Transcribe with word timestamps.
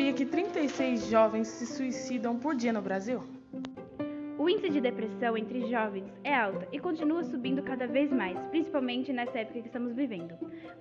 sabia 0.00 0.14
que 0.14 0.24
36 0.24 1.08
jovens 1.10 1.46
se 1.46 1.66
suicidam 1.66 2.38
por 2.38 2.54
dia 2.54 2.72
no 2.72 2.80
Brasil? 2.80 3.22
O 4.38 4.48
índice 4.48 4.70
de 4.70 4.80
depressão 4.80 5.36
entre 5.36 5.68
jovens 5.68 6.10
é 6.24 6.34
alta 6.34 6.66
e 6.72 6.78
continua 6.78 7.22
subindo 7.22 7.62
cada 7.62 7.86
vez 7.86 8.10
mais, 8.10 8.38
principalmente 8.46 9.12
nessa 9.12 9.40
época 9.40 9.60
que 9.60 9.66
estamos 9.66 9.94
vivendo. 9.94 10.32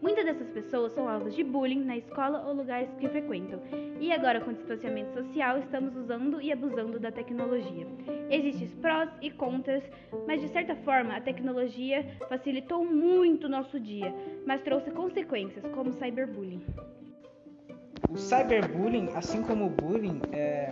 Muitas 0.02 0.24
dessas 0.24 0.50
pessoas 0.52 0.94
são 0.94 1.10
alvos 1.10 1.36
de 1.36 1.44
bullying 1.44 1.84
na 1.84 1.98
escola 1.98 2.46
ou 2.48 2.54
lugares 2.54 2.90
que 2.98 3.10
frequentam, 3.10 3.60
e 4.00 4.10
agora 4.14 4.40
com 4.40 4.52
o 4.52 4.54
distanciamento 4.54 5.12
social 5.12 5.60
estamos 5.60 5.98
usando 5.98 6.42
e 6.42 6.54
abusando 6.54 6.98
da 6.98 7.12
tecnologia. 7.12 7.86
Existem 8.30 8.70
prós 8.80 9.10
e 9.22 9.30
contras, 9.32 9.84
mas 10.26 10.40
de 10.40 10.48
certa 10.48 10.78
forma 10.78 11.14
a 11.14 11.20
tecnologia 11.20 12.06
facilitou 12.30 12.86
muito 12.86 13.48
o 13.48 13.50
nosso 13.50 13.82
dia, 13.82 14.16
mas 14.46 14.62
trouxe 14.62 14.90
consequências 14.92 15.66
como 15.74 15.92
cyberbullying. 15.92 16.64
O 18.08 18.18
cyberbullying, 18.18 19.10
assim 19.16 19.42
como 19.42 19.66
o 19.66 19.70
bullying, 19.70 20.22
é, 20.32 20.72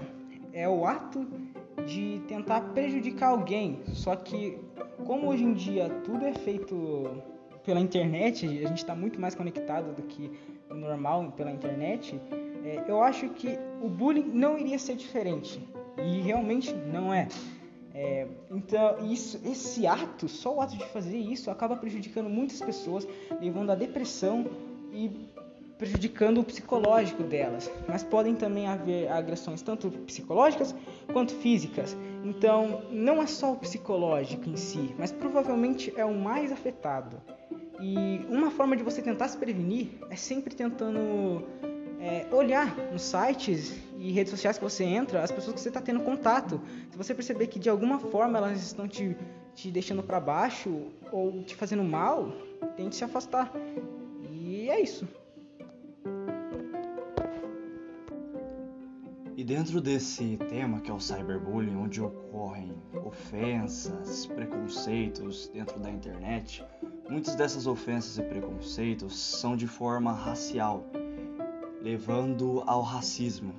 é 0.54 0.70
o 0.70 0.86
ato 0.86 1.28
de 1.86 2.22
tentar 2.28 2.62
prejudicar 2.74 3.30
alguém. 3.30 3.82
Só 3.94 4.16
que, 4.16 4.60
como 5.06 5.28
hoje 5.28 5.44
em 5.44 5.54
dia 5.54 5.90
tudo 6.04 6.26
é 6.26 6.34
feito 6.34 7.22
pela 7.64 7.80
internet, 7.80 8.46
a 8.46 8.68
gente 8.68 8.78
está 8.78 8.96
muito 8.96 9.20
mais 9.20 9.36
conectado 9.36 9.94
do 9.94 10.04
que 10.04 10.32
o 10.70 10.74
normal 10.74 11.32
pela 11.36 11.52
internet, 11.52 12.20
é, 12.64 12.84
eu 12.88 13.02
acho 13.02 13.30
que 13.30 13.58
o 13.82 13.90
bullying 13.90 14.30
não 14.34 14.58
iria 14.58 14.80
ser 14.80 14.96
diferente. 14.96 15.62
E 15.98 16.22
realmente 16.22 16.74
não 16.74 17.14
é. 17.14 17.28
é 17.94 18.28
então, 18.52 18.98
isso, 19.06 19.40
esse 19.46 19.86
ato, 19.88 20.28
só 20.28 20.56
o 20.56 20.62
ato 20.62 20.78
de 20.78 20.86
fazer 20.88 21.18
isso, 21.18 21.50
acaba 21.50 21.76
prejudicando 21.76 22.30
muitas 22.30 22.62
pessoas, 22.62 23.08
levando 23.42 23.72
à 23.72 23.76
depressão 23.76 24.46
e 24.92 25.28
prejudicando 25.78 26.40
o 26.40 26.44
psicológico 26.44 27.24
delas, 27.24 27.72
mas 27.88 28.04
podem 28.04 28.36
também 28.36 28.68
haver 28.68 29.12
agressões 29.12 29.62
tanto 29.62 29.92
psicológicas 29.92 30.74
quanto 31.14 31.34
físicas. 31.36 31.96
Então, 32.24 32.82
não 32.92 33.22
é 33.22 33.28
só 33.28 33.54
o 33.54 33.58
psicológico 33.58 34.50
em 34.50 34.56
si, 34.56 34.94
mas 34.98 35.12
provavelmente 35.12 35.94
é 35.96 36.04
o 36.04 36.14
mais 36.14 36.52
afetado. 36.52 37.22
E 37.80 38.26
uma 38.30 38.50
forma 38.50 38.76
de 38.76 38.84
você 38.84 39.02
tentar 39.02 39.28
se 39.28 39.38
prevenir 39.38 39.90
é 40.10 40.16
sempre 40.16 40.56
tentando 40.56 41.44
é, 42.00 42.26
olhar 42.32 42.76
nos 42.92 43.04
sites 43.04 43.78
e 44.00 44.12
redes 44.12 44.32
sociais 44.32 44.58
que 44.58 44.64
você 44.64 44.84
entra, 44.84 45.22
as 45.22 45.32
pessoas 45.32 45.54
que 45.54 45.62
você 45.62 45.70
está 45.70 45.82
tendo 45.82 46.00
contato. 46.02 46.60
Se 46.90 46.98
você 46.98 47.14
perceber 47.14 47.48
que 47.48 47.60
de 47.60 47.70
alguma 47.70 48.00
forma 48.00 48.38
elas 48.38 48.62
estão 48.64 48.88
te, 48.88 49.16
te 49.54 49.70
deixando 49.70 50.02
para 50.02 50.20
baixo 50.20 50.88
ou 51.12 51.44
te 51.44 51.56
fazendo 51.56 51.84
mal, 51.84 52.32
tente 52.76 52.96
se 52.96 53.04
afastar. 53.04 53.52
E 54.32 54.70
é 54.70 54.80
isso. 54.80 55.08
Dentro 59.48 59.80
desse 59.80 60.36
tema 60.50 60.82
que 60.82 60.92
é 60.92 60.94
o 60.94 61.00
cyberbullying, 61.00 61.78
onde 61.78 62.02
ocorrem 62.02 62.76
ofensas, 63.06 64.26
preconceitos 64.26 65.48
dentro 65.54 65.80
da 65.80 65.90
internet, 65.90 66.66
muitas 67.10 67.34
dessas 67.34 67.66
ofensas 67.66 68.18
e 68.18 68.24
preconceitos 68.24 69.18
são 69.18 69.56
de 69.56 69.66
forma 69.66 70.12
racial, 70.12 70.84
levando 71.82 72.62
ao 72.68 72.82
racismo, 72.82 73.56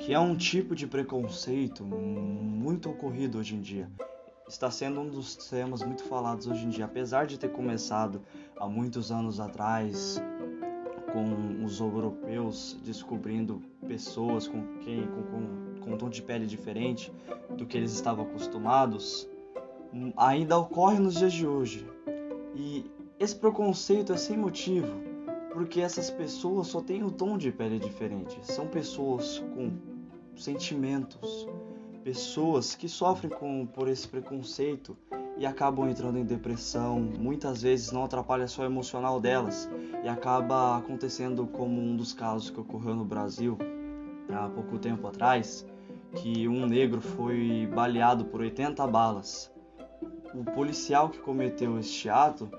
que 0.00 0.12
é 0.12 0.20
um 0.20 0.36
tipo 0.36 0.76
de 0.76 0.86
preconceito 0.86 1.82
muito 1.82 2.90
ocorrido 2.90 3.38
hoje 3.38 3.54
em 3.54 3.60
dia. 3.62 3.90
Está 4.46 4.70
sendo 4.70 5.00
um 5.00 5.08
dos 5.08 5.34
temas 5.34 5.82
muito 5.82 6.04
falados 6.04 6.46
hoje 6.46 6.66
em 6.66 6.68
dia, 6.68 6.84
apesar 6.84 7.26
de 7.26 7.38
ter 7.38 7.50
começado 7.50 8.20
há 8.54 8.68
muitos 8.68 9.10
anos 9.10 9.40
atrás 9.40 10.20
com 11.14 11.64
os 11.64 11.78
europeus 11.78 12.76
descobrindo 12.82 13.62
pessoas 13.86 14.48
com 14.48 14.78
quem 14.80 15.06
com, 15.06 15.22
com, 15.22 15.80
com 15.80 15.94
um 15.94 15.96
tom 15.96 16.10
de 16.10 16.20
pele 16.20 16.44
diferente 16.44 17.12
do 17.56 17.64
que 17.64 17.76
eles 17.76 17.92
estavam 17.92 18.24
acostumados, 18.24 19.28
ainda 20.16 20.58
ocorre 20.58 20.98
nos 20.98 21.14
dias 21.14 21.32
de 21.32 21.46
hoje. 21.46 21.86
E 22.56 22.90
esse 23.20 23.36
preconceito 23.36 24.12
é 24.12 24.16
sem 24.16 24.36
motivo, 24.36 24.92
porque 25.52 25.80
essas 25.80 26.10
pessoas 26.10 26.66
só 26.66 26.80
têm 26.80 27.04
um 27.04 27.10
tom 27.10 27.38
de 27.38 27.52
pele 27.52 27.78
diferente. 27.78 28.36
São 28.42 28.66
pessoas 28.66 29.38
com 29.54 29.70
sentimentos, 30.34 31.46
pessoas 32.02 32.74
que 32.74 32.88
sofrem 32.88 33.30
com, 33.30 33.64
por 33.66 33.86
esse 33.86 34.08
preconceito 34.08 34.96
e 35.36 35.44
acabam 35.44 35.88
entrando 35.88 36.18
em 36.18 36.24
depressão. 36.24 37.00
Muitas 37.00 37.62
vezes 37.62 37.90
não 37.90 38.04
atrapalha 38.04 38.46
só 38.46 38.62
o 38.62 38.66
emocional 38.66 39.20
delas 39.20 39.68
e 40.02 40.08
acaba 40.08 40.78
acontecendo 40.78 41.46
como 41.46 41.80
um 41.80 41.96
dos 41.96 42.12
casos 42.12 42.50
que 42.50 42.60
ocorreu 42.60 42.94
no 42.94 43.04
Brasil 43.04 43.58
há 44.32 44.48
pouco 44.48 44.78
tempo 44.78 45.06
atrás, 45.06 45.66
que 46.16 46.48
um 46.48 46.66
negro 46.66 47.00
foi 47.00 47.68
baleado 47.74 48.24
por 48.26 48.40
80 48.40 48.86
balas. 48.86 49.52
O 50.34 50.44
policial 50.44 51.08
que 51.08 51.18
cometeu 51.18 51.78
este 51.78 52.08
ato 52.08 52.50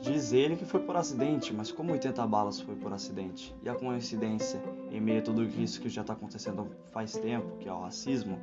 diz 0.00 0.32
ele 0.32 0.56
que 0.56 0.64
foi 0.64 0.80
por 0.80 0.96
acidente, 0.96 1.52
mas 1.52 1.70
como 1.70 1.92
80 1.92 2.26
balas 2.26 2.60
foi 2.60 2.74
por 2.76 2.92
acidente? 2.92 3.54
E 3.62 3.68
a 3.68 3.74
coincidência, 3.74 4.62
em 4.90 5.00
meio 5.00 5.20
a 5.20 5.22
tudo 5.22 5.42
isso 5.44 5.80
que 5.80 5.88
já 5.88 6.02
está 6.02 6.12
acontecendo 6.12 6.68
faz 6.92 7.12
tempo, 7.12 7.56
que 7.58 7.68
é 7.68 7.72
o 7.72 7.80
racismo, 7.80 8.38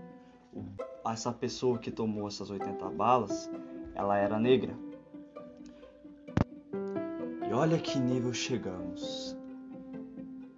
essa 1.10 1.32
pessoa 1.32 1.80
que 1.80 1.90
tomou 1.90 2.28
essas 2.28 2.50
80 2.50 2.90
balas, 2.90 3.50
ela 3.96 4.18
era 4.18 4.40
negra. 4.40 4.76
E 7.50 7.54
olha 7.54 7.80
que 7.80 8.00
nível 8.00 8.34
chegamos. 8.34 9.36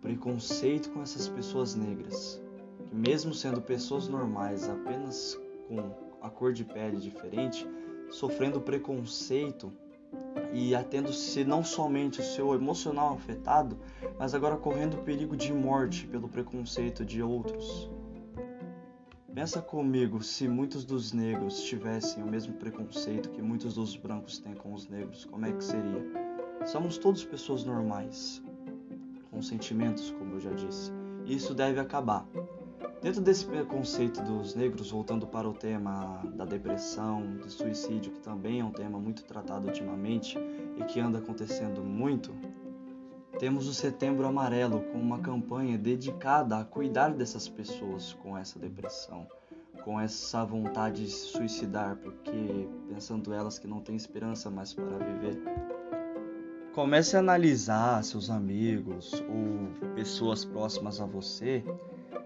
Preconceito 0.02 0.92
com 0.92 1.02
essas 1.02 1.30
pessoas 1.30 1.76
negras, 1.76 2.42
que 2.86 2.96
mesmo 2.96 3.34
sendo 3.34 3.62
pessoas 3.62 4.08
normais, 4.08 4.68
apenas 4.70 5.40
com 5.68 5.92
a 6.22 6.30
cor 6.30 6.52
de 6.54 6.66
pele 6.66 6.98
diferente, 6.98 7.66
sofrendo 8.10 8.60
preconceito 8.60 9.72
e 10.54 10.76
atendo-se 10.76 11.44
não 11.44 11.64
somente 11.64 12.20
o 12.20 12.24
seu 12.24 12.54
emocional 12.54 13.14
afetado, 13.14 13.78
mas 14.20 14.36
agora 14.36 14.56
correndo 14.56 15.04
perigo 15.04 15.36
de 15.36 15.52
morte 15.52 16.06
pelo 16.06 16.30
preconceito 16.30 17.04
de 17.04 17.24
outros. 17.24 17.90
Pensa 19.34 19.60
comigo 19.64 20.22
se 20.22 20.48
muitos 20.48 20.86
dos 20.86 21.12
negros 21.12 21.64
tivessem 21.64 22.24
o 22.24 22.28
mesmo 22.28 22.54
preconceito 22.54 23.32
que 23.32 23.42
muitos 23.42 23.74
dos 23.74 23.96
brancos 23.96 24.38
têm 24.38 24.54
com 24.54 24.72
os 24.74 24.88
negros, 24.88 25.26
como 25.26 25.44
é 25.44 25.52
que 25.52 25.64
seria? 25.64 26.06
Somos 26.68 27.00
todos 27.00 27.26
pessoas 27.26 27.64
normais, 27.64 28.44
com 29.32 29.42
sentimentos, 29.42 30.12
como 30.12 30.36
eu 30.36 30.40
já 30.40 30.52
disse. 30.52 30.92
E 31.26 31.34
isso 31.34 31.56
deve 31.56 31.80
acabar. 31.80 32.28
Dentro 33.02 33.22
desse 33.22 33.44
preconceito 33.44 34.22
dos 34.22 34.54
negros, 34.54 34.92
voltando 34.92 35.26
para 35.26 35.50
o 35.50 35.54
tema 35.54 36.22
da 36.36 36.46
depressão, 36.46 37.36
do 37.38 37.50
suicídio, 37.50 38.12
que 38.12 38.20
também 38.20 38.60
é 38.60 38.64
um 38.64 38.72
tema 38.72 39.00
muito 39.00 39.24
tratado 39.24 39.66
ultimamente 39.66 40.38
e 40.78 40.84
que 40.84 41.00
anda 41.00 41.18
acontecendo 41.18 41.84
muito, 41.84 42.32
temos 43.40 43.68
o 43.68 43.74
Setembro 43.74 44.28
Amarelo 44.28 44.82
com 44.92 45.00
uma 45.00 45.20
campanha 45.20 45.78
dedicada 45.78 46.58
a 46.58 46.66
cuidar 46.66 47.10
dessas 47.10 47.50
pessoas 47.50 48.14
com 48.14 48.38
essa 48.38 48.60
depressão, 48.60 49.28
com 49.84 50.00
essa 50.00 50.46
vontade 50.46 51.06
de 51.06 51.12
se 51.12 51.28
suicidar, 51.28 51.96
porque 51.98 52.68
pensando 52.88 53.34
elas 53.34 53.58
que 53.58 53.68
não 53.68 53.82
têm 53.82 53.96
esperança 53.96 54.50
mais 54.50 54.74
para 54.74 54.98
viver. 54.98 55.42
Comece 56.74 57.16
a 57.16 57.20
analisar 57.20 58.04
seus 58.04 58.30
amigos 58.30 59.14
ou 59.28 59.94
pessoas 59.94 60.46
próximas 60.46 61.00
a 61.00 61.06
você, 61.06 61.64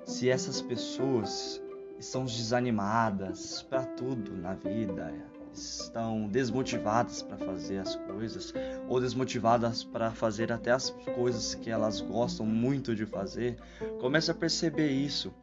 se 0.06 0.29
essas 0.29 0.62
pessoas 0.62 1.62
estão 2.00 2.25
desanimadas 2.25 3.63
para 3.63 3.85
tudo 3.85 4.35
na 4.38 4.53
vida, 4.53 5.13
estão 5.57 6.28
desmotivadas 6.28 7.22
para 7.22 7.38
fazer 7.38 7.79
as 7.79 7.95
coisas 7.95 8.54
ou 8.88 9.00
desmotivadas 9.00 9.83
para 9.83 10.12
fazer 10.12 10.51
até 10.51 10.71
as 10.71 10.89
coisas 11.15 11.56
que 11.56 11.69
elas 11.69 12.01
gostam 12.01 12.45
muito 12.45 12.95
de 12.95 13.06
fazer, 13.06 13.57
comece 14.00 14.31
a 14.31 14.33
perceber 14.36 14.89
isso. 14.89 15.33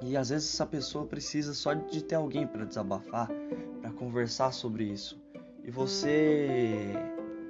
E 0.00 0.16
às 0.16 0.28
vezes 0.28 0.52
essa 0.52 0.66
pessoa 0.66 1.06
precisa 1.06 1.54
só 1.54 1.72
de 1.72 2.02
ter 2.02 2.16
alguém 2.16 2.46
para 2.46 2.64
desabafar, 2.64 3.30
para 3.80 3.90
conversar 3.92 4.52
sobre 4.52 4.84
isso. 4.84 5.18
E 5.64 5.70
você 5.70 6.92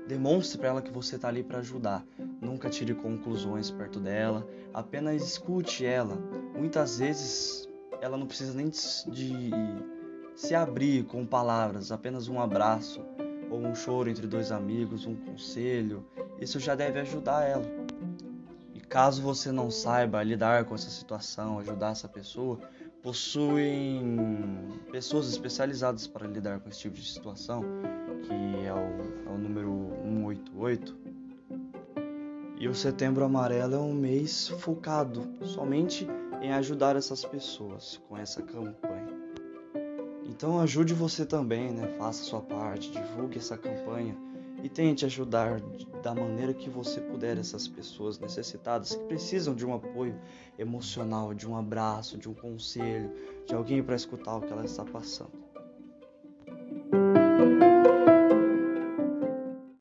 demonstre 0.07 0.59
para 0.59 0.69
ela 0.69 0.83
que 0.83 0.93
você 0.93 1.17
está 1.17 1.29
ali 1.29 1.43
para 1.43 1.59
ajudar. 1.59 2.05
Nunca 2.41 2.69
tire 2.69 2.95
conclusões 2.95 3.71
perto 3.71 3.99
dela, 3.99 4.47
apenas 4.73 5.23
escute 5.23 5.85
ela. 5.85 6.17
Muitas 6.55 6.99
vezes 6.99 7.69
ela 8.01 8.17
não 8.17 8.27
precisa 8.27 8.53
nem 8.53 8.69
de 8.69 9.51
se 10.35 10.55
abrir 10.55 11.05
com 11.05 11.25
palavras, 11.25 11.93
apenas 11.93 12.29
um 12.29 12.41
abraço 12.41 13.01
ou 13.51 13.59
um 13.59 13.75
choro 13.75 14.11
entre 14.11 14.27
dois 14.27 14.51
amigos, 14.51 15.07
um 15.07 15.15
conselho, 15.15 16.05
isso 16.41 16.59
já 16.59 16.75
deve 16.75 16.99
ajudar 17.01 17.45
ela. 17.45 17.65
E 18.75 18.81
caso 18.81 19.23
você 19.23 19.53
não 19.53 19.71
saiba 19.71 20.23
lidar 20.23 20.65
com 20.65 20.75
essa 20.75 20.91
situação, 20.91 21.59
ajudar 21.61 21.93
essa 21.93 22.09
pessoa, 22.09 22.59
possuem 23.03 24.81
pessoas 24.91 25.29
especializadas 25.29 26.07
para 26.07 26.27
lidar 26.27 26.61
com 26.61 26.69
esse 26.69 26.81
tipo 26.81 26.97
de 26.97 27.07
situação, 27.07 27.63
que 28.23 28.67
é 28.67 28.73
o, 28.73 29.31
é 29.31 29.35
o 29.35 29.39
número 29.39 29.91
188. 30.03 30.97
E 32.59 32.69
o 32.69 32.75
Setembro 32.75 33.25
Amarelo 33.25 33.75
é 33.75 33.79
um 33.79 33.93
mês 33.93 34.49
focado 34.49 35.29
somente 35.45 36.07
em 36.41 36.53
ajudar 36.53 36.97
essas 36.97 37.25
pessoas 37.25 38.01
com 38.09 38.17
essa 38.17 38.43
campanha. 38.43 38.94
Então 40.37 40.59
ajude 40.59 40.93
você 40.95 41.25
também, 41.25 41.71
né? 41.71 41.87
Faça 41.97 42.25
sua 42.25 42.41
parte, 42.41 42.91
divulgue 42.91 43.39
essa 43.39 43.57
campanha 43.57 44.17
e 44.65 44.69
tente 44.69 45.05
ajudar 45.05 45.61
da 46.03 46.13
maneira 46.13 46.53
que 46.53 46.69
você 46.69 47.01
puder 47.01 47.39
essas 47.39 47.69
pessoas 47.69 48.19
necessitadas 48.19 48.97
que 48.97 49.05
precisam 49.05 49.55
de 49.55 49.65
um 49.65 49.73
apoio 49.73 50.21
emocional, 50.59 51.33
de 51.33 51.49
um 51.49 51.57
abraço, 51.57 52.19
de 52.19 52.29
um 52.29 52.35
conselho, 52.35 53.13
de 53.47 53.55
alguém 53.55 53.81
para 53.81 53.95
escutar 53.95 54.35
o 54.35 54.41
que 54.41 54.53
ela 54.53 54.65
está 54.65 54.85
passando. 54.85 55.44